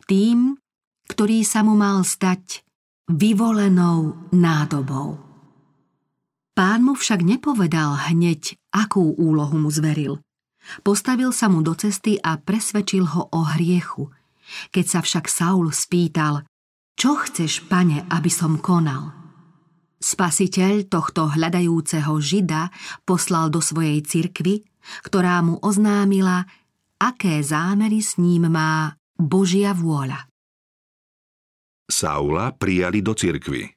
Tým, 0.07 0.55
ktorý 1.11 1.43
sa 1.43 1.61
mu 1.61 1.75
mal 1.75 2.01
stať 2.07 2.63
vyvolenou 3.11 4.31
nádobou. 4.31 5.19
Pán 6.57 6.81
mu 6.81 6.97
však 6.97 7.21
nepovedal 7.21 8.09
hneď, 8.09 8.57
akú 8.73 9.13
úlohu 9.13 9.61
mu 9.61 9.69
zveril. 9.69 10.17
Postavil 10.81 11.31
sa 11.31 11.47
mu 11.47 11.63
do 11.63 11.77
cesty 11.77 12.17
a 12.19 12.35
presvedčil 12.41 13.05
ho 13.15 13.29
o 13.31 13.41
hriechu. 13.55 14.09
Keď 14.71 14.85
sa 14.87 14.99
však 15.03 15.25
Saul 15.27 15.69
spýtal, 15.71 16.47
čo 16.97 17.13
chceš, 17.21 17.69
pane, 17.69 18.09
aby 18.09 18.31
som 18.31 18.57
konal? 18.57 19.13
Spasiteľ 20.01 20.89
tohto 20.89 21.29
hľadajúceho 21.29 22.17
žida 22.17 22.73
poslal 23.05 23.53
do 23.53 23.61
svojej 23.61 24.01
cirkvy, 24.01 24.65
ktorá 25.05 25.41
mu 25.45 25.61
oznámila, 25.61 26.45
aké 26.97 27.41
zámery 27.45 28.01
s 28.01 28.17
ním 28.17 28.49
má 28.49 28.97
Božia 29.13 29.77
vôľa. 29.77 30.25
Saula 31.85 32.51
prijali 32.53 33.05
do 33.05 33.13
cirkvy. 33.13 33.76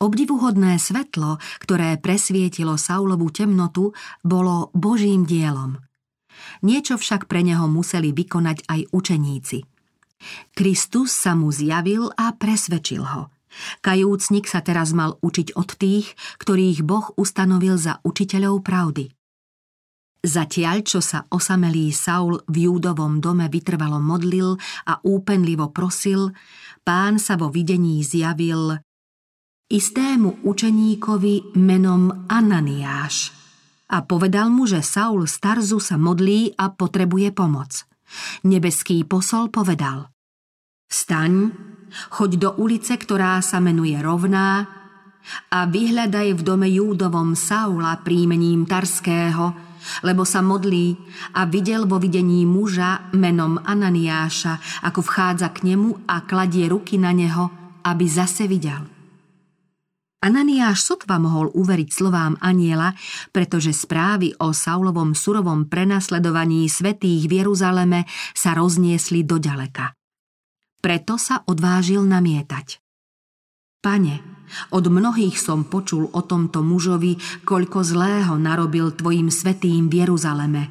Obdivuhodné 0.00 0.80
svetlo, 0.80 1.36
ktoré 1.60 2.00
presvietilo 2.00 2.80
Saulovú 2.80 3.28
temnotu, 3.28 3.92
bolo 4.24 4.72
Božím 4.72 5.28
dielom. 5.28 5.76
Niečo 6.64 6.96
však 6.96 7.28
pre 7.28 7.44
neho 7.44 7.68
museli 7.68 8.08
vykonať 8.16 8.64
aj 8.64 8.80
učeníci. 8.96 9.60
Kristus 10.56 11.12
sa 11.12 11.36
mu 11.36 11.52
zjavil 11.52 12.08
a 12.16 12.32
presvedčil 12.32 13.04
ho. 13.04 13.28
Kajúcnik 13.84 14.48
sa 14.48 14.64
teraz 14.64 14.96
mal 14.96 15.20
učiť 15.20 15.52
od 15.52 15.68
tých, 15.76 16.16
ktorých 16.40 16.80
Boh 16.80 17.12
ustanovil 17.20 17.76
za 17.76 18.00
učiteľov 18.00 18.64
pravdy. 18.64 19.12
Zatiaľ, 20.24 20.80
čo 20.80 21.04
sa 21.04 21.28
osamelý 21.28 21.92
Saul 21.92 22.40
v 22.48 22.68
Júdovom 22.72 23.20
dome 23.20 23.52
vytrvalo 23.52 24.00
modlil 24.00 24.56
a 24.88 24.96
úpenlivo 25.04 25.72
prosil, 25.72 26.32
pán 26.88 27.20
sa 27.20 27.36
vo 27.36 27.52
videní 27.52 28.00
zjavil 28.00 28.80
istému 29.70 30.42
učeníkovi 30.42 31.54
menom 31.54 32.26
Ananiáš 32.26 33.30
a 33.86 34.02
povedal 34.02 34.50
mu, 34.50 34.66
že 34.66 34.82
Saul 34.82 35.30
z 35.30 35.38
Tarzu 35.38 35.78
sa 35.78 35.94
modlí 35.94 36.58
a 36.58 36.74
potrebuje 36.74 37.30
pomoc. 37.30 37.86
Nebeský 38.42 39.06
posol 39.06 39.46
povedal 39.54 40.10
Staň, 40.90 41.54
choď 42.10 42.30
do 42.34 42.50
ulice, 42.58 42.98
ktorá 42.98 43.38
sa 43.46 43.62
menuje 43.62 43.94
Rovná 44.02 44.66
a 45.54 45.58
vyhľadaj 45.70 46.34
v 46.34 46.42
dome 46.42 46.66
Júdovom 46.66 47.38
Saula 47.38 47.94
príjmením 48.02 48.66
Tarského, 48.66 49.54
lebo 50.02 50.26
sa 50.26 50.42
modlí 50.42 50.98
a 51.38 51.46
videl 51.46 51.86
vo 51.86 52.02
videní 52.02 52.42
muža 52.42 53.14
menom 53.14 53.62
Ananiáša, 53.62 54.82
ako 54.82 55.06
vchádza 55.06 55.54
k 55.54 55.70
nemu 55.70 56.10
a 56.10 56.26
kladie 56.26 56.66
ruky 56.66 56.98
na 56.98 57.14
neho, 57.14 57.46
aby 57.86 58.10
zase 58.10 58.50
videl. 58.50 58.99
Ananiáš 60.20 60.84
sotva 60.84 61.16
mohol 61.16 61.48
uveriť 61.56 61.88
slovám 61.88 62.36
aniela, 62.44 62.92
pretože 63.32 63.72
správy 63.72 64.36
o 64.36 64.52
Saulovom 64.52 65.16
surovom 65.16 65.64
prenasledovaní 65.64 66.68
svetých 66.68 67.24
v 67.24 67.40
Jeruzaleme 67.40 68.04
sa 68.36 68.52
rozniesli 68.52 69.24
do 69.24 69.40
ďaleka. 69.40 69.96
Preto 70.84 71.16
sa 71.16 71.40
odvážil 71.48 72.04
namietať. 72.04 72.84
Pane, 73.80 74.20
od 74.76 74.84
mnohých 74.92 75.40
som 75.40 75.64
počul 75.64 76.12
o 76.12 76.20
tomto 76.20 76.60
mužovi, 76.60 77.16
koľko 77.48 77.80
zlého 77.80 78.36
narobil 78.36 78.92
tvojim 78.92 79.32
svetým 79.32 79.88
v 79.88 80.04
Jeruzaleme. 80.04 80.68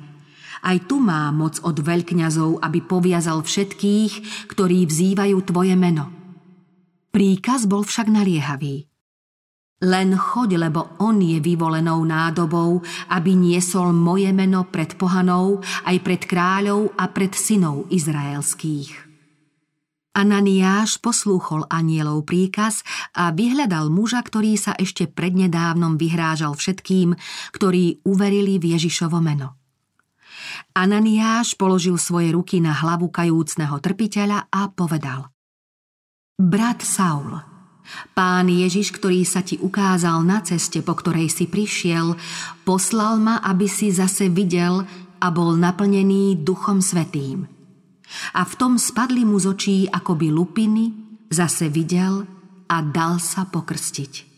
Aj 0.62 0.78
tu 0.86 1.02
má 1.02 1.34
moc 1.34 1.58
od 1.66 1.74
veľkňazov, 1.74 2.62
aby 2.62 2.86
poviazal 2.86 3.42
všetkých, 3.42 4.46
ktorí 4.54 4.86
vzývajú 4.86 5.38
tvoje 5.42 5.74
meno. 5.74 6.06
Príkaz 7.10 7.66
bol 7.66 7.82
však 7.82 8.14
naliehavý– 8.14 8.86
len 9.80 10.12
choď, 10.16 10.70
lebo 10.70 11.00
on 11.00 11.24
je 11.24 11.40
vyvolenou 11.40 12.04
nádobou, 12.04 12.84
aby 13.12 13.32
niesol 13.36 13.96
moje 13.96 14.32
meno 14.36 14.68
pred 14.68 14.96
pohanou, 15.00 15.64
aj 15.88 15.98
pred 16.04 16.22
kráľov 16.28 16.92
a 17.00 17.08
pred 17.08 17.32
synov 17.32 17.88
izraelských. 17.88 19.10
Ananiáš 20.20 21.00
poslúchol 21.00 21.64
anielov 21.72 22.28
príkaz 22.28 22.84
a 23.16 23.32
vyhľadal 23.32 23.88
muža, 23.88 24.20
ktorý 24.20 24.60
sa 24.60 24.76
ešte 24.76 25.08
prednedávnom 25.08 25.96
vyhrážal 25.96 26.60
všetkým, 26.60 27.16
ktorí 27.56 28.04
uverili 28.04 28.60
v 28.60 28.76
Ježišovo 28.76 29.22
meno. 29.24 29.56
Ananiáš 30.76 31.56
položil 31.56 31.96
svoje 31.96 32.36
ruky 32.36 32.60
na 32.60 32.76
hlavu 32.76 33.08
kajúcneho 33.08 33.80
trpiteľa 33.80 34.50
a 34.50 34.68
povedal 34.74 35.30
Brat 36.36 36.84
Saul, 36.84 37.49
Pán 38.14 38.50
Ježiš, 38.50 38.94
ktorý 38.96 39.26
sa 39.26 39.42
ti 39.42 39.58
ukázal 39.60 40.22
na 40.26 40.42
ceste, 40.44 40.82
po 40.82 40.94
ktorej 40.98 41.30
si 41.30 41.46
prišiel, 41.50 42.18
poslal 42.64 43.18
ma, 43.22 43.42
aby 43.42 43.66
si 43.66 43.90
zase 43.94 44.30
videl 44.30 44.86
a 45.20 45.28
bol 45.30 45.56
naplnený 45.60 46.42
Duchom 46.42 46.80
Svetým. 46.80 47.46
A 48.34 48.42
v 48.42 48.54
tom 48.58 48.82
spadli 48.82 49.22
mu 49.22 49.38
z 49.38 49.46
očí 49.46 49.78
akoby 49.86 50.34
lupiny, 50.34 50.86
zase 51.30 51.70
videl 51.70 52.26
a 52.70 52.78
dal 52.82 53.22
sa 53.22 53.46
pokrstiť. 53.46 54.30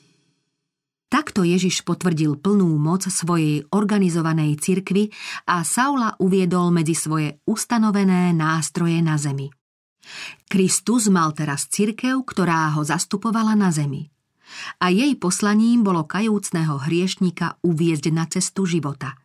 Takto 1.11 1.43
Ježiš 1.43 1.83
potvrdil 1.83 2.39
plnú 2.39 2.71
moc 2.79 3.03
svojej 3.03 3.67
organizovanej 3.75 4.55
cirkvy 4.63 5.11
a 5.43 5.59
Saula 5.67 6.15
uviedol 6.23 6.71
medzi 6.71 6.95
svoje 6.95 7.43
ustanovené 7.43 8.31
nástroje 8.31 9.03
na 9.03 9.19
zemi. 9.19 9.51
Kristus 10.49 11.07
mal 11.07 11.31
teraz 11.31 11.69
cirkev, 11.69 12.25
ktorá 12.25 12.73
ho 12.75 12.81
zastupovala 12.83 13.55
na 13.55 13.71
zemi. 13.71 14.11
A 14.83 14.91
jej 14.91 15.15
poslaním 15.15 15.85
bolo 15.85 16.03
kajúcného 16.03 16.75
hriešnika 16.83 17.61
uviezť 17.63 18.05
na 18.11 18.27
cestu 18.27 18.67
života. 18.67 19.15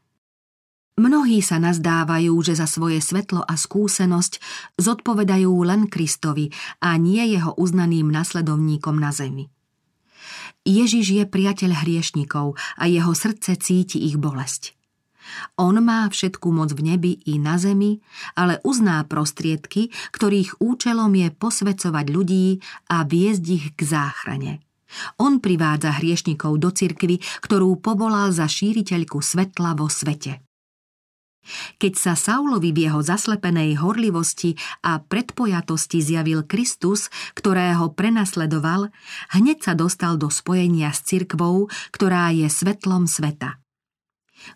Mnohí 0.96 1.44
sa 1.44 1.60
nazdávajú, 1.60 2.32
že 2.40 2.56
za 2.56 2.64
svoje 2.64 3.04
svetlo 3.04 3.44
a 3.44 3.58
skúsenosť 3.58 4.40
zodpovedajú 4.80 5.52
len 5.66 5.92
Kristovi 5.92 6.48
a 6.80 6.96
nie 6.96 7.20
jeho 7.36 7.52
uznaným 7.58 8.08
nasledovníkom 8.08 8.96
na 8.96 9.12
zemi. 9.12 9.52
Ježiš 10.66 11.06
je 11.14 11.24
priateľ 11.28 11.84
hriešnikov 11.84 12.56
a 12.80 12.84
jeho 12.88 13.12
srdce 13.12 13.60
cíti 13.60 14.02
ich 14.08 14.16
bolesť. 14.16 14.75
On 15.58 15.74
má 15.82 16.06
všetku 16.08 16.48
moc 16.52 16.72
v 16.72 16.94
nebi 16.94 17.12
i 17.26 17.40
na 17.40 17.56
zemi, 17.56 17.98
ale 18.34 18.62
uzná 18.62 19.02
prostriedky, 19.04 19.90
ktorých 20.14 20.62
účelom 20.62 21.12
je 21.14 21.28
posvecovať 21.34 22.06
ľudí 22.12 22.60
a 22.92 23.02
viesť 23.02 23.44
ich 23.50 23.66
k 23.74 23.80
záchrane. 23.82 24.62
On 25.18 25.42
privádza 25.42 25.98
hriešnikov 25.98 26.62
do 26.62 26.70
cirkvy, 26.70 27.18
ktorú 27.42 27.82
povolal 27.82 28.30
za 28.30 28.46
šíriteľku 28.46 29.18
svetla 29.18 29.74
vo 29.74 29.90
svete. 29.90 30.46
Keď 31.78 31.92
sa 31.94 32.18
Saulovi 32.18 32.74
v 32.74 32.90
jeho 32.90 33.00
zaslepenej 33.06 33.78
horlivosti 33.78 34.58
a 34.82 34.98
predpojatosti 34.98 36.02
zjavil 36.02 36.42
Kristus, 36.42 37.06
ktorého 37.38 37.94
prenasledoval, 37.94 38.90
hneď 39.30 39.58
sa 39.62 39.72
dostal 39.78 40.18
do 40.18 40.26
spojenia 40.26 40.90
s 40.90 41.06
cirkvou, 41.06 41.70
ktorá 41.94 42.34
je 42.34 42.50
svetlom 42.50 43.06
sveta. 43.06 43.62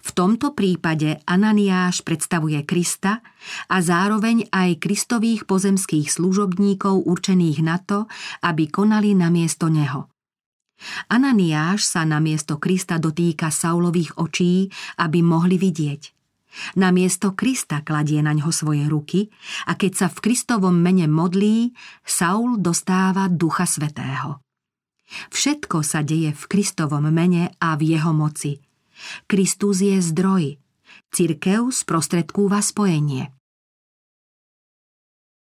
V 0.01 0.11
tomto 0.13 0.53
prípade 0.53 1.19
Ananiáš 1.25 2.05
predstavuje 2.05 2.63
Krista 2.69 3.25
a 3.67 3.77
zároveň 3.81 4.47
aj 4.53 4.79
kristových 4.79 5.49
pozemských 5.49 6.13
služobníkov 6.13 7.09
určených 7.09 7.59
na 7.65 7.81
to, 7.81 8.05
aby 8.45 8.69
konali 8.69 9.17
namiesto 9.17 9.73
neho. 9.73 10.07
Ananiáš 11.13 11.85
sa 11.85 12.09
namiesto 12.09 12.57
Krista 12.57 12.97
dotýka 12.97 13.53
Saulových 13.53 14.17
očí, 14.17 14.73
aby 14.97 15.21
mohli 15.21 15.61
vidieť. 15.61 16.03
Namiesto 16.81 17.37
Krista 17.37 17.85
kladie 17.85 18.25
na 18.25 18.35
ňo 18.35 18.51
svoje 18.51 18.89
ruky 18.91 19.31
a 19.71 19.77
keď 19.77 19.93
sa 19.95 20.07
v 20.11 20.19
Kristovom 20.19 20.75
mene 20.75 21.07
modlí, 21.07 21.71
Saul 22.03 22.59
dostáva 22.59 23.31
Ducha 23.31 23.69
Svetého. 23.69 24.43
Všetko 25.31 25.83
sa 25.83 26.03
deje 26.03 26.35
v 26.35 26.45
Kristovom 26.49 27.07
mene 27.11 27.55
a 27.59 27.75
v 27.79 27.95
jeho 27.95 28.11
moci– 28.15 28.59
Kristus 29.27 29.81
je 29.81 29.99
zdroj. 30.03 30.61
Cirkev 31.11 31.71
sprostredkúva 31.75 32.63
spojenie. 32.63 33.40